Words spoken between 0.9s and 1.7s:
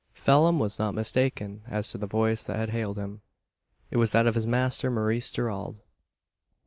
mistaken